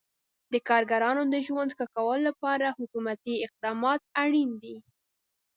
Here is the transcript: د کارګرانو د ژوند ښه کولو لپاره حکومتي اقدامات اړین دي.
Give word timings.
د 0.53 0.53
کارګرانو 0.69 1.23
د 1.33 1.35
ژوند 1.47 1.69
ښه 1.77 1.85
کولو 1.95 2.21
لپاره 2.29 2.75
حکومتي 2.79 3.33
اقدامات 3.47 4.01
اړین 4.23 4.49
دي. 4.61 4.75